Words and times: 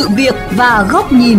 sự 0.00 0.08
việc 0.16 0.34
và 0.56 0.88
góc 0.92 1.12
nhìn. 1.12 1.38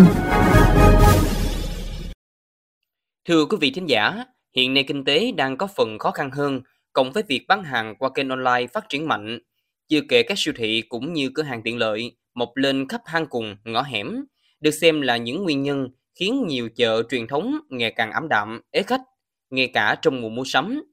Thưa 3.28 3.46
quý 3.46 3.58
vị 3.62 3.72
thính 3.72 3.90
giả, 3.90 4.26
hiện 4.56 4.74
nay 4.74 4.84
kinh 4.88 5.06
tế 5.06 5.32
đang 5.32 5.58
có 5.58 5.68
phần 5.68 6.00
khó 6.00 6.12
khăn 6.12 6.32
hơn, 6.32 6.62
cộng 6.94 7.12
với 7.12 7.24
việc 7.28 7.46
bán 7.48 7.64
hàng 7.64 7.96
qua 8.00 8.10
kênh 8.16 8.30
online 8.30 8.68
phát 8.74 8.90
triển 8.90 9.08
mạnh. 9.08 9.40
Chưa 9.88 10.00
kể 10.10 10.24
các 10.24 10.38
siêu 10.38 10.54
thị 10.58 10.84
cũng 10.90 11.14
như 11.14 11.30
cửa 11.34 11.44
hàng 11.44 11.62
tiện 11.64 11.78
lợi 11.78 12.12
mọc 12.34 12.50
lên 12.56 12.88
khắp 12.88 13.02
hang 13.06 13.28
cùng, 13.28 13.56
ngõ 13.64 13.82
hẻm, 13.82 14.26
được 14.60 14.72
xem 14.72 15.02
là 15.02 15.18
những 15.18 15.44
nguyên 15.44 15.64
nhân 15.64 15.88
khiến 16.16 16.48
nhiều 16.48 16.70
chợ 16.76 17.04
truyền 17.10 17.28
thống 17.28 17.60
ngày 17.70 17.94
càng 17.96 18.12
ảm 18.12 18.28
đạm, 18.30 18.62
ế 18.72 18.84
khách, 18.84 19.02
ngay 19.50 19.68
cả 19.74 19.96
trong 20.02 20.22
mùa 20.22 20.30
mua 20.30 20.44
sắm. 20.46 20.84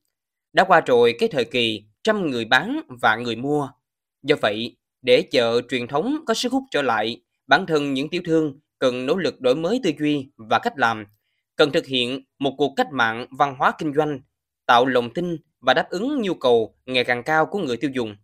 Đã 0.53 0.65
qua 0.65 0.81
rồi 0.81 1.15
cái 1.19 1.29
thời 1.29 1.45
kỳ 1.45 1.83
trăm 2.05 2.27
người 2.31 2.45
bán 2.45 2.81
và 3.03 3.17
người 3.17 3.37
mua. 3.37 3.69
Do 4.23 4.37
vậy, 4.43 4.77
để 5.03 5.23
chợ 5.31 5.61
truyền 5.69 5.87
thống 5.87 6.19
có 6.27 6.35
sức 6.35 6.53
hút 6.53 6.63
trở 6.71 6.83
lại, 6.83 7.21
bản 7.49 7.67
thân 7.67 7.95
những 7.95 8.09
tiểu 8.11 8.23
thương 8.25 8.61
cần 8.79 9.07
nỗ 9.07 9.17
lực 9.17 9.41
đổi 9.41 9.57
mới 9.57 9.81
tư 9.83 9.91
duy 9.99 10.31
và 10.37 10.59
cách 10.59 10.73
làm, 10.77 11.05
cần 11.57 11.71
thực 11.73 11.87
hiện 11.87 12.25
một 12.39 12.55
cuộc 12.59 12.75
cách 12.77 12.87
mạng 12.93 13.27
văn 13.39 13.55
hóa 13.59 13.73
kinh 13.79 13.95
doanh, 13.95 14.21
tạo 14.67 14.87
lòng 14.87 15.15
tin 15.15 15.37
và 15.61 15.75
đáp 15.75 15.87
ứng 15.91 16.23
nhu 16.23 16.35
cầu 16.35 16.75
ngày 16.87 17.05
càng 17.05 17.23
cao 17.23 17.47
của 17.47 17.59
người 17.59 17.77
tiêu 17.77 17.91
dùng. 17.95 18.17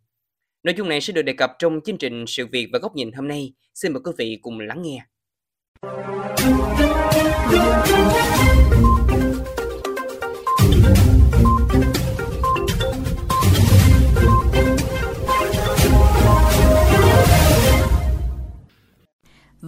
Nội 0.63 0.75
dung 0.79 0.89
này 0.89 1.01
sẽ 1.01 1.13
được 1.13 1.23
đề 1.23 1.33
cập 1.33 1.53
trong 1.59 1.81
chương 1.85 1.99
trình 1.99 2.25
Sự 2.27 2.47
việc 2.47 2.69
và 2.73 2.79
góc 2.79 2.97
nhìn 2.97 3.13
hôm 3.13 3.29
nay. 3.29 3.55
Xin 3.75 3.93
mời 3.93 4.01
quý 4.05 4.13
vị 4.19 4.39
cùng 4.43 4.61
lắng 4.61 4.83
nghe. 4.83 5.07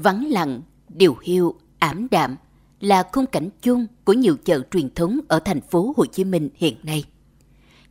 Vắng 0.06 0.26
lặng, 0.30 0.62
điều 0.88 1.16
hiu, 1.22 1.54
ảm 1.78 2.08
đạm 2.10 2.36
là 2.80 3.02
khung 3.12 3.26
cảnh 3.26 3.48
chung 3.62 3.86
của 4.04 4.12
nhiều 4.12 4.36
chợ 4.44 4.60
truyền 4.70 4.94
thống 4.94 5.20
ở 5.28 5.38
thành 5.38 5.60
phố 5.60 5.94
Hồ 5.96 6.06
Chí 6.06 6.24
Minh 6.24 6.48
hiện 6.54 6.76
nay. 6.82 7.04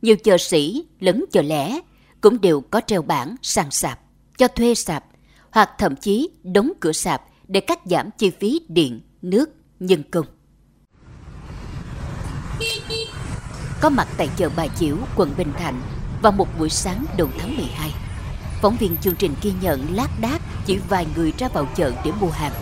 Nhiều 0.02 0.16
chợ 0.16 0.38
sĩ 0.38 0.86
lẫn 1.00 1.24
chợ 1.32 1.42
lẻ 1.42 1.80
cũng 2.20 2.40
đều 2.40 2.60
có 2.60 2.80
treo 2.86 3.02
bảng 3.02 3.36
sàn 3.42 3.70
sạp, 3.70 4.00
cho 4.38 4.48
thuê 4.48 4.74
sạp 4.74 5.04
hoặc 5.50 5.70
thậm 5.78 5.96
chí 5.96 6.30
đóng 6.42 6.72
cửa 6.80 6.92
sạp 6.92 7.22
để 7.48 7.60
cắt 7.60 7.80
giảm 7.84 8.10
chi 8.18 8.30
phí 8.30 8.60
điện, 8.68 9.00
nước, 9.22 9.50
nhân 9.80 10.02
công. 10.10 10.26
Có 13.80 13.88
mặt 13.88 14.08
tại 14.16 14.28
chợ 14.36 14.50
Bà 14.56 14.66
Chiểu, 14.66 14.96
quận 15.16 15.30
Bình 15.38 15.52
Thạnh 15.58 15.80
vào 16.22 16.32
một 16.32 16.48
buổi 16.58 16.70
sáng 16.70 17.04
đầu 17.18 17.28
tháng 17.38 17.56
12. 17.56 18.05
Phóng 18.62 18.76
viên 18.76 18.96
chương 18.96 19.16
trình 19.16 19.34
ghi 19.42 19.52
nhận 19.62 19.86
lác 19.94 20.10
đác 20.20 20.38
chỉ 20.66 20.78
vài 20.88 21.06
người 21.16 21.32
ra 21.38 21.48
vào 21.48 21.68
chợ 21.76 21.92
để 22.04 22.12
mua 22.20 22.30
hàng. 22.30 22.52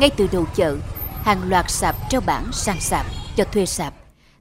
Ngay 0.00 0.10
từ 0.16 0.28
đầu 0.32 0.46
chợ, 0.54 0.76
hàng 1.22 1.48
loạt 1.48 1.70
sạp 1.70 1.96
treo 2.10 2.20
bảng 2.20 2.52
sang 2.52 2.80
sạp, 2.80 3.06
cho 3.36 3.44
thuê 3.44 3.66
sạp, 3.66 3.94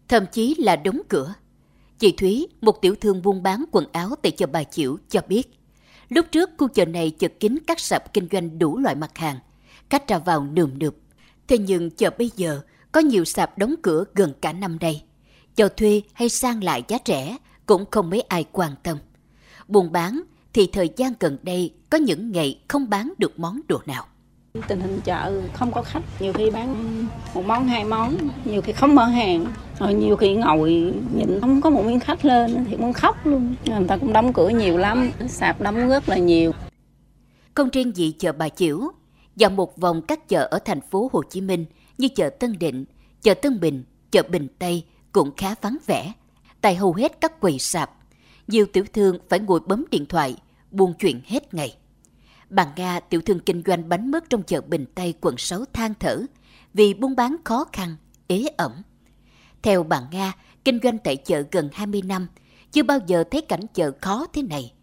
thậm 0.07 0.25
chí 0.31 0.55
là 0.57 0.75
đóng 0.75 1.02
cửa. 1.09 1.33
Chị 1.99 2.11
Thúy, 2.11 2.47
một 2.61 2.81
tiểu 2.81 2.95
thương 3.02 3.22
buôn 3.22 3.44
bán 3.44 3.66
quần 3.72 3.85
áo 3.91 4.09
tại 4.22 4.31
chợ 4.31 4.45
Bà 4.45 4.63
Chiểu 4.63 4.97
cho 5.09 5.22
biết, 5.27 5.59
lúc 6.09 6.25
trước 6.31 6.49
khu 6.57 6.67
chợ 6.67 6.85
này 6.85 7.09
chật 7.09 7.33
kín 7.39 7.57
các 7.67 7.79
sạp 7.79 8.13
kinh 8.13 8.27
doanh 8.31 8.59
đủ 8.59 8.77
loại 8.77 8.95
mặt 8.95 9.17
hàng, 9.17 9.39
khách 9.89 10.07
ra 10.07 10.17
vào 10.17 10.44
nườm 10.44 10.79
nượp. 10.79 10.95
Thế 11.47 11.57
nhưng 11.57 11.91
chợ 11.91 12.09
bây 12.17 12.31
giờ 12.35 12.61
có 12.91 13.00
nhiều 13.02 13.25
sạp 13.25 13.57
đóng 13.57 13.75
cửa 13.81 14.03
gần 14.13 14.33
cả 14.41 14.53
năm 14.53 14.79
đây. 14.79 15.02
Cho 15.55 15.69
thuê 15.69 16.02
hay 16.13 16.29
sang 16.29 16.63
lại 16.63 16.83
giá 16.88 16.97
rẻ 17.05 17.38
cũng 17.66 17.85
không 17.91 18.09
mấy 18.09 18.22
ai 18.22 18.45
quan 18.52 18.72
tâm. 18.83 18.97
Buôn 19.67 19.91
bán 19.91 20.22
thì 20.55 20.67
thời 20.67 20.89
gian 20.97 21.13
gần 21.19 21.37
đây 21.43 21.73
có 21.89 21.97
những 21.97 22.31
ngày 22.31 22.59
không 22.67 22.89
bán 22.89 23.13
được 23.17 23.39
món 23.39 23.61
đồ 23.67 23.79
nào. 23.85 24.05
Tình 24.67 24.81
hình 24.81 25.01
chợ 25.03 25.41
không 25.53 25.71
có 25.71 25.81
khách, 25.81 26.03
nhiều 26.19 26.33
khi 26.33 26.51
bán 26.51 27.05
một 27.33 27.45
món 27.45 27.67
hai 27.67 27.83
món, 27.83 28.17
nhiều 28.45 28.61
khi 28.61 28.71
không 28.71 28.95
mở 28.95 29.05
hàng, 29.05 29.45
rồi 29.79 29.94
nhiều 29.94 30.15
khi 30.15 30.35
ngồi 30.35 30.94
nhìn 31.15 31.41
không 31.41 31.61
có 31.61 31.69
một 31.69 31.85
miếng 31.85 31.99
khách 31.99 32.25
lên 32.25 32.65
thì 32.69 32.77
muốn 32.77 32.94
khóc 32.94 33.25
luôn. 33.25 33.55
Người 33.65 33.88
ta 33.88 33.97
cũng 33.97 34.13
đóng 34.13 34.33
cửa 34.33 34.49
nhiều 34.49 34.77
lắm, 34.77 35.11
sạp 35.27 35.61
đóng 35.61 35.89
rất 35.89 36.09
là 36.09 36.17
nhiều. 36.17 36.51
Không 37.53 37.69
riêng 37.69 37.95
gì 37.95 38.11
chợ 38.19 38.31
Bà 38.31 38.49
Chiểu, 38.49 38.79
và 39.35 39.49
một 39.49 39.77
vòng 39.77 40.01
các 40.01 40.29
chợ 40.29 40.47
ở 40.51 40.59
thành 40.65 40.81
phố 40.81 41.09
Hồ 41.13 41.23
Chí 41.29 41.41
Minh 41.41 41.65
như 41.97 42.07
chợ 42.15 42.29
Tân 42.29 42.59
Định, 42.59 42.85
chợ 43.21 43.33
Tân 43.33 43.59
Bình, 43.59 43.83
chợ 44.11 44.23
Bình 44.29 44.47
Tây 44.59 44.83
cũng 45.11 45.31
khá 45.38 45.55
vắng 45.61 45.77
vẻ. 45.88 46.13
Tại 46.61 46.75
hầu 46.75 46.94
hết 46.94 47.21
các 47.21 47.39
quầy 47.39 47.59
sạp, 47.59 47.91
nhiều 48.47 48.65
tiểu 48.73 48.83
thương 48.94 49.17
phải 49.29 49.39
ngồi 49.39 49.59
bấm 49.67 49.85
điện 49.91 50.05
thoại, 50.05 50.35
buôn 50.71 50.93
chuyện 50.99 51.21
hết 51.25 51.53
ngày. 51.53 51.77
Bà 52.49 52.73
Nga, 52.75 52.99
tiểu 52.99 53.21
thương 53.21 53.39
kinh 53.39 53.63
doanh 53.65 53.89
bánh 53.89 54.11
mứt 54.11 54.23
trong 54.29 54.43
chợ 54.43 54.61
Bình 54.61 54.85
Tây, 54.95 55.13
quận 55.21 55.37
6 55.37 55.65
than 55.73 55.93
thở 55.99 56.21
vì 56.73 56.93
buôn 56.93 57.15
bán 57.15 57.35
khó 57.43 57.65
khăn, 57.73 57.95
ế 58.27 58.45
ẩm. 58.57 58.71
Theo 59.61 59.83
bà 59.83 60.01
Nga, 60.11 60.33
kinh 60.65 60.79
doanh 60.83 60.97
tại 60.97 61.15
chợ 61.15 61.43
gần 61.51 61.69
20 61.73 62.01
năm, 62.01 62.27
chưa 62.71 62.83
bao 62.83 62.99
giờ 63.07 63.23
thấy 63.31 63.41
cảnh 63.41 63.65
chợ 63.73 63.91
khó 64.01 64.25
thế 64.33 64.41
này. 64.41 64.73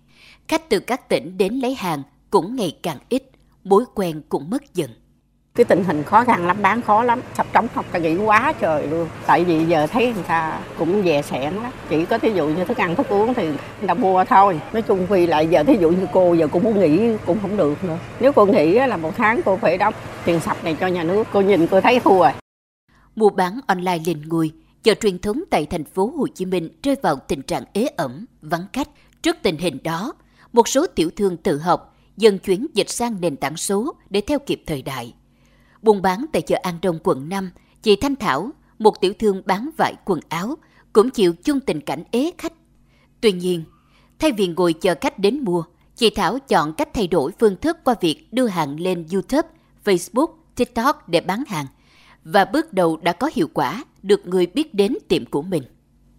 Khách 0.49 0.69
từ 0.69 0.81
các 0.81 1.09
tỉnh 1.09 1.39
đến 1.39 1.55
lấy 1.55 1.75
hàng 1.75 2.03
cũng 2.31 2.57
ngày 2.57 2.79
càng 2.83 2.99
ít, 3.09 3.23
mối 3.65 3.85
quen 3.95 4.23
cũng 4.29 4.51
mất 4.51 4.75
dần. 4.75 4.91
Cái 5.55 5.65
tình 5.65 5.85
hình 5.85 6.03
khó 6.03 6.25
khăn 6.25 6.47
lắm, 6.47 6.63
bán 6.63 6.83
khó 6.83 7.03
lắm, 7.03 7.21
sập 7.37 7.53
trống 7.53 7.69
học 7.75 7.85
ta 7.93 7.99
nghĩ 7.99 8.17
quá 8.17 8.53
trời 8.61 8.87
luôn. 8.87 9.09
Tại 9.27 9.45
vì 9.45 9.65
giờ 9.65 9.87
thấy 9.87 10.13
người 10.15 10.25
ta 10.25 10.61
cũng 10.79 11.03
dè 11.05 11.23
sẻn 11.23 11.55
lắm. 11.55 11.73
Chỉ 11.89 12.05
có 12.05 12.19
thí 12.19 12.33
dụ 12.33 12.49
như 12.49 12.65
thức 12.65 12.77
ăn, 12.77 12.97
thức 12.97 13.09
uống 13.09 13.35
thì 13.35 13.47
người 13.47 13.89
ta 13.89 13.95
mua 13.95 14.25
thôi. 14.25 14.61
Nói 14.73 14.83
chung 14.83 15.07
vì 15.07 15.27
lại 15.27 15.47
giờ 15.47 15.63
thí 15.65 15.77
dụ 15.81 15.91
như 15.91 16.07
cô 16.13 16.35
giờ 16.35 16.49
cũng 16.49 16.65
muốn 16.65 16.81
nghỉ 16.81 17.17
cũng 17.27 17.39
không 17.43 17.57
được 17.57 17.85
nữa. 17.85 17.99
Nếu 18.21 18.33
cô 18.33 18.47
nghỉ 18.47 18.73
là 18.73 18.97
một 18.97 19.17
tháng 19.17 19.41
cô 19.45 19.57
phải 19.57 19.79
đóng 19.79 19.95
tiền 20.25 20.41
sập 20.41 20.65
này 20.65 20.77
cho 20.81 20.87
nhà 20.87 21.03
nước. 21.03 21.27
Cô 21.33 21.41
nhìn 21.41 21.67
cô 21.67 21.81
thấy 21.81 22.01
thua 22.01 22.19
rồi. 22.19 22.33
Mua 23.17 23.31
bán 23.31 23.61
online 23.67 23.99
lên 24.07 24.23
ngôi, 24.29 24.51
chợ 24.83 24.95
truyền 24.95 25.19
thống 25.19 25.43
tại 25.51 25.67
thành 25.67 25.85
phố 25.85 26.13
Hồ 26.17 26.27
Chí 26.35 26.45
Minh 26.45 26.69
rơi 26.83 26.97
vào 27.03 27.17
tình 27.29 27.43
trạng 27.43 27.65
ế 27.73 27.87
ẩm, 27.97 28.27
vắng 28.43 28.67
khách. 28.73 28.89
Trước 29.23 29.37
tình 29.43 29.57
hình 29.57 29.79
đó, 29.85 30.13
một 30.53 30.69
số 30.69 30.87
tiểu 30.87 31.11
thương 31.17 31.37
tự 31.37 31.59
học 31.59 31.97
dần 32.17 32.39
chuyển 32.39 32.67
dịch 32.75 32.91
sang 32.91 33.17
nền 33.21 33.37
tảng 33.37 33.57
số 33.57 33.95
để 34.11 34.21
theo 34.27 34.39
kịp 34.39 34.63
thời 34.67 34.83
đại. 34.83 35.15
Buôn 35.83 36.03
bán 36.03 36.25
tại 36.33 36.43
chợ 36.43 36.57
An 36.63 36.79
Đông 36.83 36.99
quận 37.05 37.29
5, 37.29 37.51
chị 37.83 37.97
Thanh 37.97 38.17
Thảo, 38.17 38.51
một 38.79 39.01
tiểu 39.01 39.13
thương 39.19 39.43
bán 39.47 39.71
vải 39.79 39.95
quần 40.05 40.21
áo, 40.29 40.57
cũng 40.93 41.11
chịu 41.11 41.35
chung 41.45 41.61
tình 41.61 41.81
cảnh 41.81 42.05
ế 42.11 42.33
khách. 42.39 42.53
Tuy 43.21 43.33
nhiên, 43.33 43.65
thay 44.19 44.33
vì 44.33 44.47
ngồi 44.47 44.73
chờ 44.73 44.95
khách 45.01 45.19
đến 45.19 45.45
mua, 45.45 45.65
chị 45.97 46.11
Thảo 46.11 46.39
chọn 46.39 46.73
cách 46.73 46.89
thay 46.95 47.07
đổi 47.07 47.33
phương 47.41 47.57
thức 47.57 47.77
qua 47.85 47.95
việc 48.01 48.33
đưa 48.33 48.47
hàng 48.47 48.81
lên 48.81 49.07
YouTube, 49.13 49.49
Facebook, 49.85 50.35
TikTok 50.57 51.09
để 51.09 51.21
bán 51.21 51.45
hàng. 51.49 51.67
Và 52.25 52.45
bước 52.45 52.73
đầu 52.73 52.97
đã 52.97 53.13
có 53.13 53.31
hiệu 53.35 53.49
quả, 53.55 53.85
được 54.03 54.27
người 54.27 54.47
biết 54.47 54.75
đến 54.75 54.95
tiệm 55.09 55.27
của 55.27 55.43
mình 55.43 55.63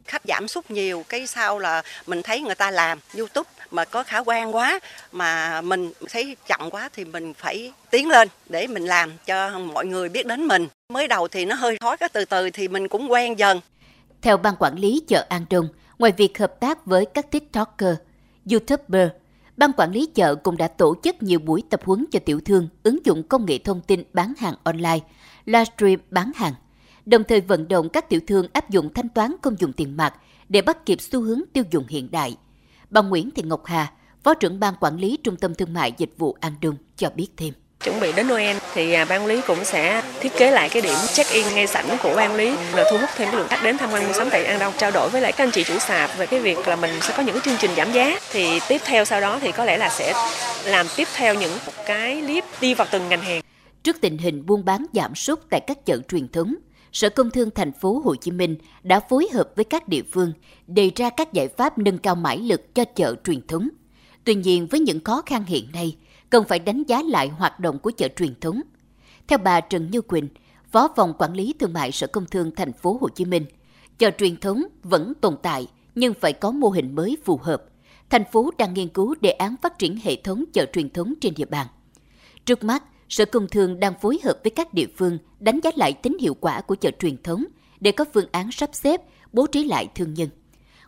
khách 0.06 0.22
giảm 0.28 0.48
sút 0.48 0.72
nhiều 0.72 1.06
cái 1.10 1.28
sau 1.28 1.60
là 1.60 1.84
mình 2.08 2.22
thấy 2.24 2.42
người 2.42 2.56
ta 2.56 2.72
làm 2.72 3.00
youtube 3.18 3.50
mà 3.74 3.86
có 3.86 4.04
khả 4.04 4.20
quan 4.20 4.56
quá 4.56 4.80
mà 5.12 5.62
mình 5.62 5.92
thấy 6.10 6.36
chậm 6.48 6.70
quá 6.72 6.90
thì 6.94 7.06
mình 7.06 7.34
phải 7.34 7.74
tiến 7.90 8.10
lên 8.10 8.28
để 8.50 8.68
mình 8.68 8.86
làm 8.86 9.12
cho 9.26 9.60
mọi 9.60 9.86
người 9.86 10.10
biết 10.10 10.26
đến 10.26 10.48
mình 10.48 10.68
mới 10.94 11.08
đầu 11.08 11.28
thì 11.28 11.46
nó 11.46 11.56
hơi 11.56 11.78
khó 11.82 11.96
cái 11.96 12.10
từ 12.10 12.26
từ 12.26 12.50
thì 12.50 12.68
mình 12.68 12.88
cũng 12.88 13.12
quen 13.12 13.40
dần 13.40 13.60
theo 14.22 14.38
ban 14.38 14.56
quản 14.60 14.76
lý 14.76 15.02
chợ 15.08 15.26
An 15.30 15.46
Trung, 15.50 15.68
ngoài 16.00 16.14
việc 16.18 16.38
hợp 16.38 16.60
tác 16.60 16.86
với 16.86 17.06
các 17.06 17.32
tiktoker 17.32 17.96
youtuber 18.52 19.08
ban 19.58 19.72
quản 19.78 19.92
lý 19.92 20.06
chợ 20.16 20.36
cũng 20.36 20.58
đã 20.58 20.68
tổ 20.68 20.96
chức 21.04 21.24
nhiều 21.24 21.40
buổi 21.40 21.64
tập 21.70 21.82
huấn 21.86 22.06
cho 22.12 22.20
tiểu 22.26 22.40
thương 22.46 22.68
ứng 22.84 23.06
dụng 23.06 23.24
công 23.24 23.46
nghệ 23.46 23.58
thông 23.58 23.82
tin 23.82 24.04
bán 24.14 24.34
hàng 24.38 24.54
online 24.64 25.00
livestream 25.46 26.00
bán 26.10 26.32
hàng 26.36 26.54
đồng 27.06 27.24
thời 27.24 27.42
vận 27.42 27.68
động 27.68 27.90
các 27.90 28.10
tiểu 28.10 28.20
thương 28.28 28.48
áp 28.54 28.70
dụng 28.70 28.94
thanh 28.94 29.10
toán 29.10 29.36
không 29.42 29.56
dùng 29.60 29.74
tiền 29.74 29.98
mặt 29.98 30.14
để 30.50 30.62
bắt 30.62 30.86
kịp 30.86 31.02
xu 31.02 31.22
hướng 31.22 31.42
tiêu 31.54 31.64
dùng 31.72 31.88
hiện 31.88 32.12
đại. 32.12 32.38
Bà 32.94 33.02
Nguyễn 33.02 33.32
Thị 33.32 33.44
Ngọc 33.46 33.66
Hà, 33.66 33.88
Phó 34.24 34.34
trưởng 34.34 34.60
ban 34.60 34.74
quản 34.80 34.98
lý 34.98 35.18
Trung 35.24 35.36
tâm 35.36 35.56
Thương 35.56 35.74
mại 35.74 35.94
Dịch 35.98 36.10
vụ 36.18 36.36
An 36.40 36.54
Đông 36.62 36.76
cho 36.98 37.10
biết 37.16 37.28
thêm. 37.38 37.54
Chuẩn 37.84 38.00
bị 38.00 38.12
đến 38.12 38.28
Noel 38.28 38.58
thì 38.74 38.94
à, 38.94 39.06
ban 39.06 39.26
lý 39.26 39.42
cũng 39.48 39.66
sẽ 39.66 40.04
thiết 40.20 40.32
kế 40.38 40.52
lại 40.52 40.70
cái 40.70 40.82
điểm 40.82 40.96
check-in 41.14 41.46
ngay 41.56 41.68
sảnh 41.68 41.98
của 42.04 42.14
ban 42.16 42.36
lý 42.36 42.50
là 42.50 42.84
thu 42.92 42.98
hút 42.98 43.10
thêm 43.16 43.28
cái 43.32 43.36
lượng 43.36 43.48
khách 43.48 43.64
đến 43.64 43.78
tham 43.78 43.92
quan 43.92 44.08
mua 44.08 44.14
sắm 44.14 44.30
tại 44.32 44.46
An 44.46 44.60
Đông 44.60 44.74
trao 44.78 44.92
đổi 44.92 45.10
với 45.10 45.22
lại 45.22 45.32
các 45.32 45.44
anh 45.44 45.52
chị 45.52 45.64
chủ 45.64 45.80
sạp 45.80 46.18
về 46.18 46.26
cái 46.26 46.40
việc 46.40 46.68
là 46.68 46.76
mình 46.76 46.92
sẽ 47.02 47.14
có 47.18 47.24
những 47.24 47.36
cái 47.36 47.42
chương 47.46 47.58
trình 47.60 47.72
giảm 47.78 47.92
giá 47.92 48.20
thì 48.32 48.60
tiếp 48.68 48.82
theo 48.86 49.06
sau 49.06 49.22
đó 49.22 49.40
thì 49.42 49.52
có 49.52 49.66
lẽ 49.66 49.78
là 49.78 49.90
sẽ 49.90 50.14
làm 50.66 50.86
tiếp 50.96 51.08
theo 51.16 51.34
những 51.34 51.58
cái 51.86 52.22
clip 52.22 52.44
đi 52.62 52.74
vào 52.74 52.88
từng 52.92 53.10
ngành 53.10 53.22
hàng. 53.22 53.42
Trước 53.84 53.98
tình 54.02 54.18
hình 54.18 54.46
buôn 54.46 54.66
bán 54.66 54.86
giảm 54.94 55.16
sút 55.16 55.40
tại 55.50 55.62
các 55.68 55.86
chợ 55.86 55.98
truyền 56.10 56.28
thống, 56.28 56.56
Sở 56.94 57.10
Công 57.10 57.32
Thương 57.32 57.50
thành 57.56 57.72
phố 57.72 58.02
Hồ 58.06 58.16
Chí 58.16 58.32
Minh 58.32 58.56
đã 58.84 59.00
phối 59.00 59.28
hợp 59.34 59.50
với 59.56 59.66
các 59.66 59.88
địa 59.88 60.04
phương 60.12 60.34
đề 60.68 60.92
ra 60.96 61.10
các 61.10 61.34
giải 61.34 61.48
pháp 61.48 61.78
nâng 61.78 61.98
cao 61.98 62.16
mãi 62.16 62.38
lực 62.38 62.76
cho 62.76 62.86
chợ 62.86 63.16
truyền 63.24 63.48
thống. 63.48 63.70
Tuy 64.24 64.36
nhiên 64.36 64.68
với 64.68 64.80
những 64.80 65.04
khó 65.04 65.22
khăn 65.26 65.44
hiện 65.46 65.68
nay, 65.74 65.98
cần 66.30 66.44
phải 66.48 66.60
đánh 66.60 66.84
giá 66.84 67.02
lại 67.02 67.28
hoạt 67.28 67.60
động 67.60 67.80
của 67.80 67.92
chợ 67.92 68.08
truyền 68.08 68.40
thống. 68.40 68.62
Theo 69.28 69.38
bà 69.38 69.62
Trần 69.62 69.92
Như 69.92 70.02
Quỳnh, 70.02 70.28
Phó 70.72 70.90
phòng 70.96 71.14
quản 71.18 71.34
lý 71.34 71.54
thương 71.60 71.74
mại 71.74 71.92
Sở 71.92 72.08
Công 72.08 72.26
Thương 72.26 72.52
thành 72.56 72.74
phố 72.74 72.98
Hồ 73.02 73.10
Chí 73.10 73.26
Minh, 73.26 73.46
chợ 73.98 74.12
truyền 74.12 74.38
thống 74.38 74.64
vẫn 74.84 75.14
tồn 75.22 75.36
tại 75.42 75.68
nhưng 75.96 76.14
phải 76.14 76.34
có 76.34 76.52
mô 76.52 76.70
hình 76.70 76.96
mới 76.96 77.18
phù 77.26 77.40
hợp. 77.44 77.64
Thành 78.10 78.24
phố 78.32 78.52
đang 78.58 78.74
nghiên 78.74 78.88
cứu 78.88 79.16
đề 79.22 79.32
án 79.32 79.56
phát 79.62 79.80
triển 79.80 79.98
hệ 80.04 80.16
thống 80.16 80.44
chợ 80.54 80.66
truyền 80.74 80.90
thống 80.90 81.14
trên 81.22 81.34
địa 81.38 81.46
bàn. 81.46 81.68
Trước 82.46 82.64
mắt, 82.64 82.84
Sở 83.14 83.26
Công 83.26 83.48
Thương 83.48 83.80
đang 83.80 83.94
phối 84.02 84.20
hợp 84.24 84.40
với 84.44 84.52
các 84.52 84.74
địa 84.74 84.88
phương 84.98 85.18
đánh 85.40 85.60
giá 85.64 85.72
lại 85.76 85.94
tính 85.94 86.18
hiệu 86.20 86.34
quả 86.34 86.62
của 86.62 86.76
chợ 86.76 86.92
truyền 87.00 87.24
thống 87.24 87.46
để 87.80 87.92
có 87.92 88.06
phương 88.14 88.26
án 88.32 88.52
sắp 88.52 88.70
xếp, 88.74 89.02
bố 89.34 89.48
trí 89.48 89.64
lại 89.64 89.88
thương 89.96 90.14
nhân. 90.14 90.30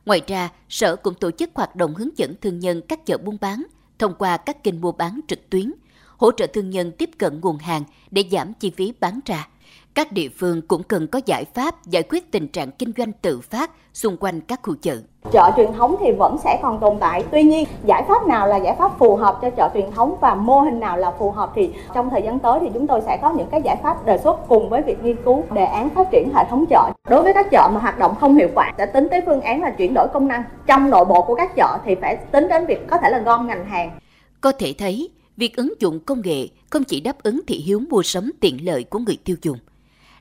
Ngoài 0.06 0.22
ra, 0.28 0.50
Sở 0.70 0.96
cũng 0.96 1.14
tổ 1.14 1.32
chức 1.32 1.50
hoạt 1.54 1.76
động 1.76 1.96
hướng 1.96 2.18
dẫn 2.18 2.36
thương 2.42 2.60
nhân 2.60 2.82
các 2.88 3.06
chợ 3.06 3.18
buôn 3.18 3.38
bán 3.42 3.66
thông 4.00 4.16
qua 4.20 4.38
các 4.38 4.64
kênh 4.64 4.82
mua 4.82 4.92
bán 4.92 5.20
trực 5.28 5.50
tuyến, 5.50 5.72
hỗ 6.18 6.32
trợ 6.32 6.48
thương 6.48 6.70
nhân 6.70 6.92
tiếp 6.92 7.10
cận 7.18 7.42
nguồn 7.42 7.58
hàng 7.58 7.84
để 8.12 8.24
giảm 8.32 8.54
chi 8.54 8.72
phí 8.78 8.94
bán 9.00 9.20
ra. 9.26 9.48
Các 9.96 10.12
địa 10.12 10.30
phương 10.40 10.62
cũng 10.62 10.84
cần 10.84 11.08
có 11.08 11.22
giải 11.26 11.46
pháp 11.54 11.86
giải 11.86 12.04
quyết 12.10 12.32
tình 12.32 12.48
trạng 12.48 12.72
kinh 12.72 12.92
doanh 12.98 13.12
tự 13.22 13.42
phát 13.42 13.72
xung 13.94 14.18
quanh 14.18 14.42
các 14.42 14.60
khu 14.64 14.76
chợ. 14.82 14.98
Chợ 15.32 15.52
truyền 15.58 15.74
thống 15.74 15.96
thì 16.00 16.12
vẫn 16.12 16.38
sẽ 16.44 16.60
còn 16.62 16.80
tồn 16.80 16.98
tại. 17.00 17.24
Tuy 17.32 17.44
nhiên, 17.44 17.68
giải 17.86 18.04
pháp 18.08 18.28
nào 18.28 18.48
là 18.48 18.58
giải 18.58 18.76
pháp 18.80 19.00
phù 19.00 19.16
hợp 19.16 19.40
cho 19.42 19.50
chợ 19.50 19.70
truyền 19.74 19.92
thống 19.92 20.16
và 20.22 20.36
mô 20.36 20.60
hình 20.60 20.80
nào 20.80 20.98
là 20.98 21.12
phù 21.20 21.32
hợp 21.32 21.52
thì 21.56 21.70
trong 21.94 22.10
thời 22.10 22.22
gian 22.22 22.40
tới 22.40 22.60
thì 22.62 22.70
chúng 22.74 22.88
tôi 22.88 23.02
sẽ 23.06 23.20
có 23.22 23.34
những 23.38 23.48
cái 23.52 23.62
giải 23.62 23.78
pháp 23.84 24.06
đề 24.06 24.18
xuất 24.18 24.40
cùng 24.48 24.70
với 24.70 24.82
việc 24.82 25.04
nghiên 25.04 25.24
cứu 25.26 25.44
đề 25.52 25.66
án 25.66 25.90
phát 25.90 26.08
triển 26.12 26.30
hệ 26.36 26.44
thống 26.50 26.66
chợ. 26.70 26.92
Đối 27.10 27.24
với 27.24 27.34
các 27.34 27.52
chợ 27.52 27.70
mà 27.74 27.80
hoạt 27.80 28.00
động 28.00 28.16
không 28.20 28.36
hiệu 28.36 28.50
quả 28.56 28.74
sẽ 28.78 28.86
tính 28.86 29.08
tới 29.12 29.22
phương 29.26 29.42
án 29.42 29.62
là 29.62 29.70
chuyển 29.70 29.94
đổi 29.94 30.08
công 30.14 30.28
năng. 30.28 30.44
Trong 30.68 30.90
nội 30.90 31.06
bộ 31.06 31.22
của 31.22 31.36
các 31.36 31.56
chợ 31.56 31.78
thì 31.86 31.96
phải 32.02 32.16
tính 32.16 32.48
đến 32.48 32.66
việc 32.66 32.88
có 32.88 32.98
thể 32.98 33.10
là 33.10 33.20
gom 33.20 33.48
ngành 33.48 33.66
hàng. 33.66 34.00
Có 34.42 34.52
thể 34.52 34.74
thấy, 34.78 35.10
việc 35.38 35.56
ứng 35.56 35.74
dụng 35.80 36.00
công 36.00 36.22
nghệ 36.24 36.48
không 36.70 36.84
chỉ 36.84 37.02
đáp 37.02 37.24
ứng 37.24 37.42
thị 37.48 37.56
hiếu 37.56 37.82
mua 37.90 38.04
sắm 38.04 38.32
tiện 38.42 38.66
lợi 38.66 38.84
của 38.84 39.00
người 39.00 39.18
tiêu 39.24 39.36
dùng. 39.42 39.58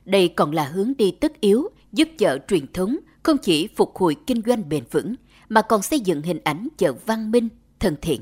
Đây 0.05 0.27
còn 0.27 0.51
là 0.51 0.63
hướng 0.63 0.93
đi 0.97 1.11
tất 1.11 1.41
yếu 1.41 1.69
giúp 1.91 2.09
chợ 2.17 2.37
truyền 2.47 2.73
thống 2.73 2.97
không 3.23 3.37
chỉ 3.37 3.67
phục 3.75 3.95
hồi 3.95 4.15
kinh 4.27 4.41
doanh 4.45 4.69
bền 4.69 4.83
vững 4.91 5.15
mà 5.49 5.61
còn 5.61 5.81
xây 5.81 5.99
dựng 5.99 6.21
hình 6.21 6.39
ảnh 6.43 6.67
chợ 6.77 6.93
văn 7.05 7.31
minh, 7.31 7.49
thân 7.79 7.95
thiện. 8.01 8.21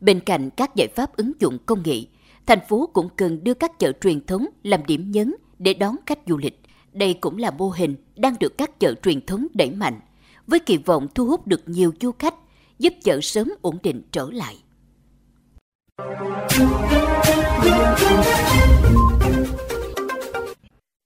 Bên 0.00 0.20
cạnh 0.20 0.50
các 0.50 0.76
giải 0.76 0.88
pháp 0.96 1.16
ứng 1.16 1.32
dụng 1.40 1.58
công 1.66 1.82
nghệ, 1.84 2.02
thành 2.46 2.58
phố 2.68 2.90
cũng 2.92 3.08
cần 3.16 3.44
đưa 3.44 3.54
các 3.54 3.78
chợ 3.78 3.92
truyền 3.92 4.26
thống 4.26 4.46
làm 4.62 4.86
điểm 4.86 5.10
nhấn 5.10 5.34
để 5.58 5.74
đón 5.74 5.96
khách 6.06 6.18
du 6.26 6.38
lịch. 6.38 6.60
Đây 6.92 7.14
cũng 7.14 7.38
là 7.38 7.50
mô 7.50 7.68
hình 7.68 7.96
đang 8.16 8.34
được 8.40 8.58
các 8.58 8.80
chợ 8.80 8.94
truyền 9.02 9.26
thống 9.26 9.46
đẩy 9.54 9.70
mạnh, 9.70 10.00
với 10.46 10.58
kỳ 10.58 10.76
vọng 10.76 11.08
thu 11.14 11.26
hút 11.26 11.46
được 11.46 11.62
nhiều 11.66 11.92
du 12.00 12.12
khách, 12.18 12.34
giúp 12.78 12.92
chợ 13.04 13.20
sớm 13.22 13.52
ổn 13.62 13.78
định 13.82 14.02
trở 14.12 14.28
lại. 14.32 14.56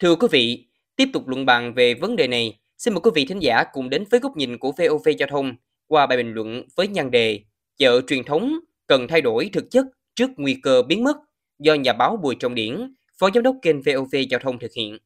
Thưa 0.01 0.15
quý 0.17 0.29
vị, 0.31 0.67
tiếp 0.97 1.09
tục 1.13 1.29
luận 1.29 1.47
bàn 1.47 1.75
về 1.75 1.95
vấn 1.95 2.17
đề 2.17 2.29
này, 2.29 2.59
xin 2.79 2.95
mời 2.95 3.01
quý 3.01 3.11
vị 3.15 3.25
thính 3.25 3.39
giả 3.39 3.65
cùng 3.73 3.91
đến 3.91 4.05
với 4.11 4.21
góc 4.21 4.37
nhìn 4.37 4.59
của 4.59 4.73
VOV 4.73 5.09
Giao 5.19 5.29
thông 5.31 5.55
qua 5.89 6.07
bài 6.07 6.17
bình 6.17 6.33
luận 6.33 6.63
với 6.77 6.89
nhan 6.89 7.11
đề 7.11 7.41
Chợ 7.79 8.01
truyền 8.07 8.25
thống 8.25 8.53
cần 8.87 9.09
thay 9.09 9.21
đổi 9.21 9.51
thực 9.53 9.71
chất 9.71 9.87
trước 10.17 10.31
nguy 10.37 10.55
cơ 10.63 10.83
biến 10.83 11.05
mất 11.05 11.17
do 11.59 11.75
nhà 11.75 11.93
báo 11.93 12.17
Bùi 12.17 12.35
Trọng 12.35 12.55
Điển, 12.55 12.95
Phó 13.19 13.31
Giám 13.35 13.43
đốc 13.43 13.57
kênh 13.63 13.83
VOV 13.83 14.17
Giao 14.31 14.41
thông 14.41 14.59
thực 14.59 14.73
hiện. 14.77 14.99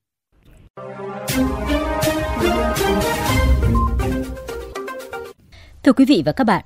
Thưa 5.83 5.93
quý 5.93 6.05
vị 6.05 6.23
và 6.27 6.33
các 6.33 6.45
bạn, 6.45 6.65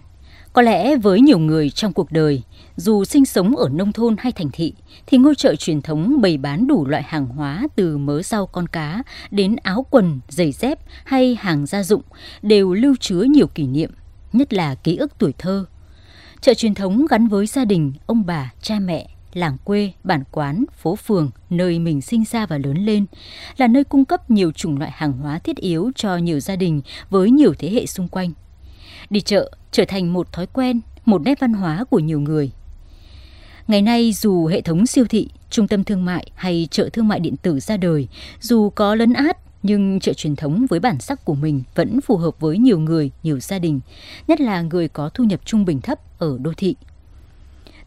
có 0.53 0.63
lẽ 0.63 0.97
với 0.97 1.21
nhiều 1.21 1.39
người 1.39 1.71
trong 1.71 1.93
cuộc 1.93 2.13
đời, 2.13 2.43
dù 2.77 3.05
sinh 3.05 3.25
sống 3.25 3.57
ở 3.57 3.69
nông 3.69 3.93
thôn 3.93 4.17
hay 4.19 4.33
thành 4.33 4.51
thị, 4.53 4.75
thì 5.07 5.19
ngôi 5.19 5.35
chợ 5.35 5.57
truyền 5.57 5.83
thống 5.83 6.21
bày 6.21 6.39
bán 6.39 6.67
đủ 6.67 6.87
loại 6.87 7.03
hàng 7.03 7.27
hóa 7.27 7.67
từ 7.77 7.99
mớ 7.99 8.23
rau 8.23 8.47
con 8.47 8.67
cá 8.67 9.03
đến 9.31 9.57
áo 9.63 9.87
quần, 9.91 10.21
giày 10.29 10.53
dép 10.53 10.79
hay 11.05 11.37
hàng 11.41 11.67
gia 11.67 11.83
dụng 11.83 12.03
đều 12.43 12.73
lưu 12.73 12.95
chứa 13.01 13.23
nhiều 13.23 13.47
kỷ 13.47 13.67
niệm, 13.67 13.91
nhất 14.33 14.53
là 14.53 14.75
ký 14.75 14.97
ức 14.97 15.19
tuổi 15.19 15.33
thơ. 15.39 15.65
Chợ 16.41 16.55
truyền 16.55 16.75
thống 16.75 17.07
gắn 17.11 17.29
với 17.29 17.47
gia 17.47 17.65
đình, 17.65 17.93
ông 18.07 18.27
bà, 18.27 18.53
cha 18.63 18.79
mẹ, 18.79 19.09
làng 19.35 19.57
quê, 19.65 19.93
bản 20.05 20.25
quán, 20.31 20.65
phố 20.79 20.97
phường, 20.97 21.31
nơi 21.51 21.79
mình 21.79 22.01
sinh 22.01 22.25
ra 22.31 22.47
và 22.47 22.59
lớn 22.59 22.77
lên, 22.77 23.07
là 23.57 23.67
nơi 23.67 23.85
cung 23.85 24.05
cấp 24.05 24.31
nhiều 24.31 24.53
chủng 24.53 24.79
loại 24.79 24.91
hàng 24.95 25.13
hóa 25.13 25.39
thiết 25.39 25.57
yếu 25.57 25.91
cho 25.95 26.17
nhiều 26.17 26.41
gia 26.41 26.57
đình 26.57 26.81
với 27.11 27.31
nhiều 27.31 27.55
thế 27.59 27.71
hệ 27.71 27.87
xung 27.87 28.09
quanh. 28.09 28.33
Đi 29.11 29.21
chợ 29.21 29.51
trở 29.71 29.85
thành 29.89 30.13
một 30.13 30.33
thói 30.33 30.47
quen, 30.47 30.81
một 31.05 31.23
nét 31.23 31.41
văn 31.41 31.53
hóa 31.53 31.85
của 31.85 31.99
nhiều 31.99 32.21
người. 32.21 32.51
Ngày 33.69 33.83
nay 33.83 34.13
dù 34.13 34.47
hệ 34.47 34.61
thống 34.61 34.87
siêu 34.87 35.05
thị, 35.11 35.29
trung 35.51 35.69
tâm 35.69 35.85
thương 35.85 36.05
mại 36.05 36.31
hay 36.35 36.69
chợ 36.71 36.89
thương 36.93 37.09
mại 37.09 37.21
điện 37.21 37.37
tử 37.37 37.61
ra 37.61 37.77
đời, 37.77 38.09
dù 38.41 38.71
có 38.71 38.95
lấn 38.95 39.13
át 39.13 39.37
nhưng 39.63 40.01
chợ 40.01 40.13
truyền 40.13 40.37
thống 40.37 40.67
với 40.71 40.81
bản 40.81 41.01
sắc 41.01 41.25
của 41.25 41.35
mình 41.35 41.63
vẫn 41.75 42.01
phù 42.01 42.17
hợp 42.17 42.41
với 42.41 42.59
nhiều 42.59 42.79
người, 42.79 43.11
nhiều 43.23 43.41
gia 43.41 43.59
đình, 43.59 43.81
nhất 44.29 44.41
là 44.41 44.63
người 44.63 44.89
có 44.89 45.09
thu 45.09 45.25
nhập 45.25 45.41
trung 45.45 45.65
bình 45.65 45.81
thấp 45.81 45.99
ở 46.19 46.39
đô 46.41 46.53
thị. 46.57 46.77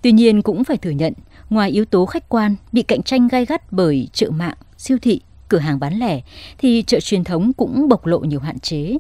Tuy 0.01 0.11
nhiên 0.11 0.41
cũng 0.41 0.63
phải 0.63 0.77
thừa 0.77 0.89
nhận, 0.89 1.13
ngoài 1.49 1.71
yếu 1.71 1.85
tố 1.85 2.05
khách 2.05 2.29
quan 2.29 2.55
bị 2.71 2.83
cạnh 2.83 3.03
tranh 3.03 3.27
gai 3.27 3.45
gắt 3.45 3.71
bởi 3.71 4.09
chợ 4.13 4.29
mạng, 4.29 4.57
siêu 4.77 4.97
thị, 5.01 5.21
cửa 5.49 5.57
hàng 5.57 5.79
bán 5.79 5.99
lẻ 5.99 6.21
thì 6.57 6.83
chợ 6.87 6.99
truyền 6.99 7.23
thống 7.23 7.53
cũng 7.53 7.89
bộc 7.89 8.05
lộ 8.05 8.19
nhiều 8.19 8.39
hạn 8.39 8.59
chế. 8.59 8.97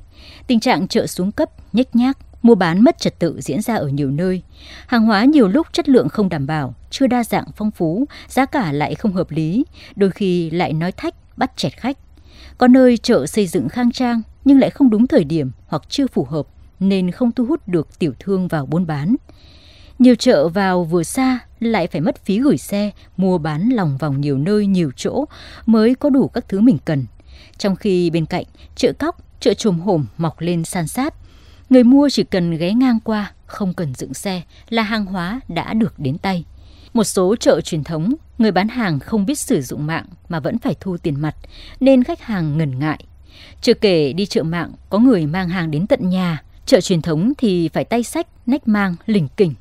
Tình 0.47 0.59
trạng 0.59 0.87
chợ 0.87 1.07
xuống 1.07 1.31
cấp, 1.31 1.49
nhếch 1.73 1.95
nhác, 1.95 2.17
mua 2.47 2.55
bán 2.55 2.83
mất 2.83 2.99
trật 2.99 3.19
tự 3.19 3.41
diễn 3.41 3.61
ra 3.61 3.75
ở 3.75 3.87
nhiều 3.87 4.11
nơi. 4.11 4.41
Hàng 4.87 5.05
hóa 5.05 5.25
nhiều 5.25 5.47
lúc 5.47 5.67
chất 5.73 5.89
lượng 5.89 6.09
không 6.09 6.29
đảm 6.29 6.47
bảo, 6.47 6.75
chưa 6.89 7.07
đa 7.07 7.23
dạng 7.23 7.45
phong 7.55 7.71
phú, 7.71 8.05
giá 8.27 8.45
cả 8.45 8.71
lại 8.71 8.95
không 8.95 9.13
hợp 9.13 9.31
lý, 9.31 9.65
đôi 9.95 10.11
khi 10.11 10.49
lại 10.49 10.73
nói 10.73 10.91
thách, 10.91 11.37
bắt 11.37 11.51
chẹt 11.55 11.73
khách. 11.77 11.97
Có 12.57 12.67
nơi 12.67 12.97
chợ 12.97 13.25
xây 13.25 13.47
dựng 13.47 13.69
khang 13.69 13.91
trang 13.91 14.21
nhưng 14.45 14.59
lại 14.59 14.69
không 14.69 14.89
đúng 14.89 15.07
thời 15.07 15.23
điểm 15.23 15.51
hoặc 15.67 15.81
chưa 15.89 16.07
phù 16.07 16.23
hợp 16.23 16.47
nên 16.79 17.11
không 17.11 17.31
thu 17.31 17.45
hút 17.45 17.67
được 17.67 17.99
tiểu 17.99 18.13
thương 18.19 18.47
vào 18.47 18.65
buôn 18.65 18.87
bán. 18.87 19.15
Nhiều 19.99 20.15
chợ 20.15 20.47
vào 20.47 20.83
vừa 20.83 21.03
xa 21.03 21.39
lại 21.59 21.87
phải 21.87 22.01
mất 22.01 22.25
phí 22.25 22.39
gửi 22.39 22.57
xe, 22.57 22.91
mua 23.17 23.37
bán 23.37 23.69
lòng 23.69 23.97
vòng 23.97 24.21
nhiều 24.21 24.37
nơi 24.37 24.65
nhiều 24.65 24.91
chỗ 24.95 25.25
mới 25.65 25.95
có 25.95 26.09
đủ 26.09 26.27
các 26.27 26.49
thứ 26.49 26.59
mình 26.59 26.77
cần. 26.85 27.05
Trong 27.57 27.75
khi 27.75 28.09
bên 28.09 28.25
cạnh, 28.25 28.45
chợ 28.75 28.93
cóc, 28.99 29.17
chợ 29.39 29.53
trồm 29.53 29.79
hổm 29.79 30.05
mọc 30.17 30.41
lên 30.41 30.63
san 30.63 30.87
sát. 30.87 31.13
Người 31.69 31.83
mua 31.83 32.09
chỉ 32.09 32.23
cần 32.23 32.57
ghé 32.57 32.73
ngang 32.73 32.99
qua, 33.03 33.31
không 33.45 33.73
cần 33.73 33.93
dựng 33.93 34.13
xe 34.13 34.41
là 34.69 34.83
hàng 34.83 35.05
hóa 35.05 35.39
đã 35.47 35.73
được 35.73 35.99
đến 35.99 36.17
tay. 36.17 36.45
Một 36.93 37.03
số 37.03 37.35
chợ 37.35 37.61
truyền 37.61 37.83
thống, 37.83 38.13
người 38.37 38.51
bán 38.51 38.67
hàng 38.67 38.99
không 38.99 39.25
biết 39.25 39.39
sử 39.39 39.61
dụng 39.61 39.85
mạng 39.85 40.05
mà 40.29 40.39
vẫn 40.39 40.57
phải 40.57 40.75
thu 40.79 40.97
tiền 40.97 41.21
mặt, 41.21 41.35
nên 41.79 42.03
khách 42.03 42.21
hàng 42.21 42.57
ngần 42.57 42.79
ngại. 42.79 43.03
Chưa 43.61 43.73
kể 43.73 44.13
đi 44.13 44.25
chợ 44.25 44.43
mạng, 44.43 44.71
có 44.89 44.99
người 44.99 45.25
mang 45.25 45.49
hàng 45.49 45.71
đến 45.71 45.87
tận 45.87 46.09
nhà, 46.09 46.43
chợ 46.65 46.81
truyền 46.81 47.01
thống 47.01 47.33
thì 47.37 47.69
phải 47.69 47.83
tay 47.83 48.03
sách, 48.03 48.27
nách 48.45 48.67
mang, 48.67 48.95
lỉnh 49.05 49.27
kỉnh. 49.37 49.53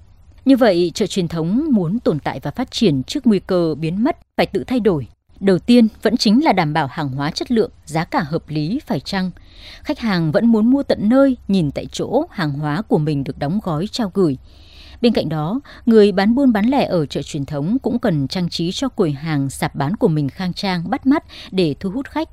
Như 0.44 0.56
vậy, 0.56 0.92
chợ 0.94 1.06
truyền 1.06 1.28
thống 1.28 1.66
muốn 1.72 1.98
tồn 1.98 2.18
tại 2.18 2.40
và 2.42 2.50
phát 2.50 2.70
triển 2.70 3.02
trước 3.02 3.26
nguy 3.26 3.38
cơ 3.38 3.74
biến 3.74 4.04
mất 4.04 4.18
phải 4.36 4.46
tự 4.46 4.64
thay 4.66 4.80
đổi. 4.80 5.06
Đầu 5.40 5.58
tiên 5.58 5.88
vẫn 6.02 6.16
chính 6.16 6.44
là 6.44 6.52
đảm 6.52 6.72
bảo 6.72 6.86
hàng 6.86 7.08
hóa 7.08 7.30
chất 7.30 7.50
lượng, 7.50 7.70
giá 7.84 8.04
cả 8.04 8.20
hợp 8.20 8.48
lý 8.48 8.80
phải 8.86 9.00
chăng. 9.00 9.30
Khách 9.82 9.98
hàng 9.98 10.32
vẫn 10.32 10.46
muốn 10.46 10.70
mua 10.70 10.82
tận 10.82 11.08
nơi, 11.08 11.36
nhìn 11.48 11.70
tại 11.70 11.86
chỗ 11.92 12.24
hàng 12.30 12.52
hóa 12.52 12.82
của 12.82 12.98
mình 12.98 13.24
được 13.24 13.38
đóng 13.38 13.60
gói 13.62 13.88
trao 13.92 14.10
gửi. 14.14 14.38
Bên 15.00 15.12
cạnh 15.12 15.28
đó, 15.28 15.60
người 15.86 16.12
bán 16.12 16.34
buôn 16.34 16.52
bán 16.52 16.66
lẻ 16.66 16.84
ở 16.86 17.06
chợ 17.06 17.22
truyền 17.22 17.44
thống 17.44 17.78
cũng 17.82 17.98
cần 17.98 18.28
trang 18.28 18.48
trí 18.48 18.72
cho 18.72 18.88
quầy 18.88 19.12
hàng 19.12 19.50
sạp 19.50 19.74
bán 19.74 19.96
của 19.96 20.08
mình 20.08 20.28
khang 20.28 20.52
trang, 20.52 20.90
bắt 20.90 21.06
mắt 21.06 21.24
để 21.50 21.74
thu 21.80 21.90
hút 21.90 22.06
khách. 22.08 22.28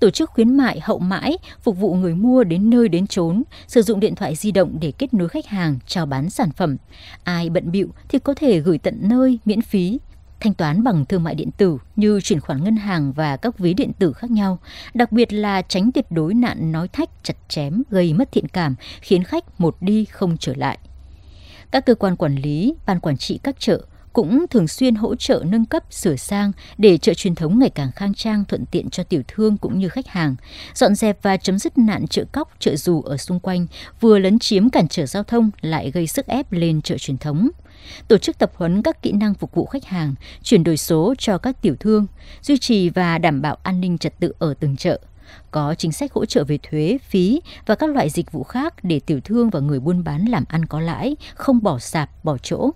Tổ 0.00 0.10
chức 0.10 0.30
khuyến 0.30 0.56
mại 0.56 0.80
hậu 0.80 0.98
mãi, 0.98 1.38
phục 1.62 1.78
vụ 1.78 1.94
người 1.94 2.14
mua 2.14 2.44
đến 2.44 2.70
nơi 2.70 2.88
đến 2.88 3.06
chốn, 3.06 3.42
sử 3.66 3.82
dụng 3.82 4.00
điện 4.00 4.14
thoại 4.14 4.34
di 4.34 4.52
động 4.52 4.76
để 4.80 4.92
kết 4.98 5.14
nối 5.14 5.28
khách 5.28 5.46
hàng, 5.46 5.78
chào 5.86 6.06
bán 6.06 6.30
sản 6.30 6.50
phẩm. 6.56 6.76
Ai 7.24 7.50
bận 7.50 7.72
bịu 7.72 7.88
thì 8.08 8.18
có 8.18 8.34
thể 8.34 8.60
gửi 8.60 8.78
tận 8.78 8.98
nơi 9.02 9.38
miễn 9.44 9.62
phí, 9.62 9.98
thanh 10.40 10.54
toán 10.54 10.84
bằng 10.84 11.04
thương 11.04 11.22
mại 11.22 11.34
điện 11.34 11.50
tử 11.56 11.78
như 11.96 12.20
chuyển 12.20 12.40
khoản 12.40 12.64
ngân 12.64 12.76
hàng 12.76 13.12
và 13.12 13.36
các 13.36 13.58
ví 13.58 13.74
điện 13.74 13.92
tử 13.98 14.12
khác 14.12 14.30
nhau, 14.30 14.58
đặc 14.94 15.12
biệt 15.12 15.32
là 15.32 15.62
tránh 15.62 15.92
tuyệt 15.92 16.06
đối 16.10 16.34
nạn 16.34 16.72
nói 16.72 16.88
thách 16.88 17.10
chặt 17.22 17.36
chém 17.48 17.82
gây 17.90 18.12
mất 18.12 18.32
thiện 18.32 18.48
cảm, 18.48 18.74
khiến 19.00 19.24
khách 19.24 19.60
một 19.60 19.76
đi 19.80 20.04
không 20.04 20.36
trở 20.40 20.54
lại. 20.56 20.78
Các 21.70 21.86
cơ 21.86 21.94
quan 21.94 22.16
quản 22.16 22.36
lý, 22.36 22.74
ban 22.86 23.00
quản 23.00 23.16
trị 23.16 23.40
các 23.42 23.56
chợ 23.58 23.80
cũng 24.14 24.46
thường 24.50 24.68
xuyên 24.68 24.94
hỗ 24.94 25.16
trợ 25.16 25.42
nâng 25.46 25.66
cấp 25.66 25.82
sửa 25.90 26.16
sang 26.16 26.52
để 26.78 26.98
chợ 26.98 27.14
truyền 27.14 27.34
thống 27.34 27.58
ngày 27.58 27.70
càng 27.70 27.92
khang 27.92 28.14
trang 28.14 28.44
thuận 28.44 28.66
tiện 28.66 28.90
cho 28.90 29.02
tiểu 29.02 29.22
thương 29.28 29.56
cũng 29.56 29.78
như 29.78 29.88
khách 29.88 30.06
hàng, 30.06 30.36
dọn 30.74 30.94
dẹp 30.94 31.18
và 31.22 31.36
chấm 31.36 31.58
dứt 31.58 31.78
nạn 31.78 32.06
chợ 32.06 32.24
cóc, 32.32 32.50
chợ 32.58 32.76
dù 32.76 33.02
ở 33.02 33.16
xung 33.16 33.40
quanh, 33.40 33.66
vừa 34.00 34.18
lấn 34.18 34.38
chiếm 34.38 34.70
cản 34.70 34.88
trở 34.88 35.06
giao 35.06 35.22
thông 35.22 35.50
lại 35.60 35.90
gây 35.90 36.06
sức 36.06 36.26
ép 36.26 36.52
lên 36.52 36.82
chợ 36.82 36.98
truyền 36.98 37.18
thống. 37.18 37.48
Tổ 38.08 38.18
chức 38.18 38.38
tập 38.38 38.52
huấn 38.54 38.82
các 38.82 39.02
kỹ 39.02 39.12
năng 39.12 39.34
phục 39.34 39.54
vụ 39.54 39.66
khách 39.66 39.84
hàng, 39.84 40.14
chuyển 40.42 40.64
đổi 40.64 40.76
số 40.76 41.14
cho 41.18 41.38
các 41.38 41.62
tiểu 41.62 41.76
thương, 41.80 42.06
duy 42.42 42.58
trì 42.58 42.90
và 42.90 43.18
đảm 43.18 43.42
bảo 43.42 43.58
an 43.62 43.80
ninh 43.80 43.98
trật 43.98 44.20
tự 44.20 44.32
ở 44.38 44.54
từng 44.60 44.76
chợ 44.76 45.00
có 45.50 45.74
chính 45.74 45.92
sách 45.92 46.12
hỗ 46.12 46.24
trợ 46.24 46.44
về 46.44 46.58
thuế, 46.62 46.98
phí 47.08 47.40
và 47.66 47.74
các 47.74 47.90
loại 47.90 48.10
dịch 48.10 48.32
vụ 48.32 48.42
khác 48.42 48.74
để 48.82 49.00
tiểu 49.00 49.20
thương 49.24 49.50
và 49.50 49.60
người 49.60 49.80
buôn 49.80 50.04
bán 50.04 50.24
làm 50.24 50.44
ăn 50.48 50.66
có 50.66 50.80
lãi, 50.80 51.16
không 51.34 51.62
bỏ 51.62 51.78
sạp, 51.78 52.24
bỏ 52.24 52.36
chỗ. 52.42 52.70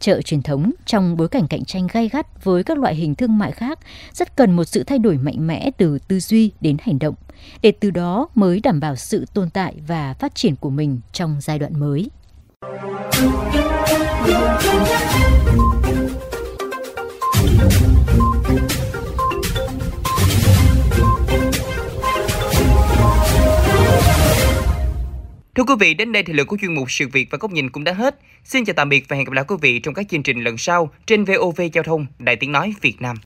Chợ 0.00 0.22
truyền 0.22 0.42
thống 0.42 0.72
trong 0.86 1.16
bối 1.16 1.28
cảnh 1.28 1.48
cạnh 1.48 1.64
tranh 1.64 1.86
gay 1.92 2.08
gắt 2.08 2.44
với 2.44 2.64
các 2.64 2.78
loại 2.78 2.94
hình 2.94 3.14
thương 3.14 3.38
mại 3.38 3.52
khác 3.52 3.78
rất 4.12 4.36
cần 4.36 4.56
một 4.56 4.64
sự 4.64 4.84
thay 4.84 4.98
đổi 4.98 5.16
mạnh 5.16 5.46
mẽ 5.46 5.70
từ 5.78 5.98
tư 5.98 6.20
duy 6.20 6.50
đến 6.60 6.76
hành 6.80 6.98
động, 6.98 7.14
để 7.62 7.72
từ 7.80 7.90
đó 7.90 8.28
mới 8.34 8.60
đảm 8.60 8.80
bảo 8.80 8.96
sự 8.96 9.26
tồn 9.34 9.50
tại 9.50 9.74
và 9.86 10.14
phát 10.14 10.34
triển 10.34 10.56
của 10.56 10.70
mình 10.70 11.00
trong 11.12 11.36
giai 11.40 11.58
đoạn 11.58 11.80
mới. 11.80 12.10
Thưa 25.54 25.64
quý 25.64 25.74
vị, 25.78 25.94
đến 25.94 26.12
đây 26.12 26.22
thì 26.22 26.32
lượng 26.32 26.46
của 26.46 26.56
chuyên 26.60 26.74
mục 26.74 26.90
sự 26.90 27.08
việc 27.12 27.28
và 27.30 27.38
góc 27.40 27.52
nhìn 27.52 27.70
cũng 27.70 27.84
đã 27.84 27.92
hết. 27.92 28.18
Xin 28.44 28.64
chào 28.64 28.74
tạm 28.74 28.88
biệt 28.88 29.04
và 29.08 29.16
hẹn 29.16 29.24
gặp 29.24 29.32
lại 29.32 29.44
quý 29.48 29.56
vị 29.60 29.78
trong 29.78 29.94
các 29.94 30.08
chương 30.08 30.22
trình 30.22 30.44
lần 30.44 30.58
sau 30.58 30.90
trên 31.06 31.24
VOV 31.24 31.60
Giao 31.72 31.84
thông 31.84 32.06
Đại 32.18 32.36
Tiếng 32.36 32.52
Nói 32.52 32.74
Việt 32.80 33.02
Nam. 33.02 33.16